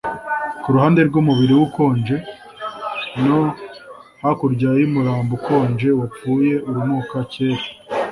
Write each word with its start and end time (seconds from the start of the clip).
kuruhande 0.63 0.99
rwumubiri 1.07 1.53
we 1.57 1.61
ukonje, 1.67 2.15
no 3.25 3.41
hakurya 4.21 4.69
yumurambo 4.79 5.31
ukonje 5.39 5.87
wapfuye 5.99 6.53
urunuka 6.67 7.17
kera! 7.31 7.63